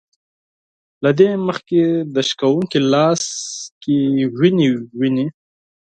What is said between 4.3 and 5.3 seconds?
وينې وينې